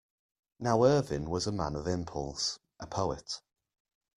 [0.59, 3.39] Now Irvine was a man of impulse, a poet.